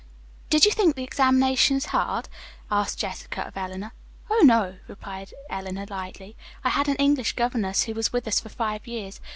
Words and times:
"Did 0.49 0.65
you 0.65 0.71
think 0.71 0.95
the 0.95 1.03
examinations 1.03 1.85
hard?" 1.93 2.27
asked 2.71 2.97
Jessica 2.97 3.43
of 3.43 3.55
Eleanor. 3.55 3.93
"Oh, 4.31 4.41
no," 4.43 4.77
replied 4.87 5.31
Eleanor 5.47 5.85
lightly. 5.87 6.35
"I 6.63 6.69
had 6.69 6.87
an 6.87 6.95
English 6.95 7.33
governess 7.33 7.83
who 7.83 7.93
was 7.93 8.11
with 8.11 8.27
us 8.27 8.39
for 8.39 8.49
five 8.49 8.87
years. 8.87 9.21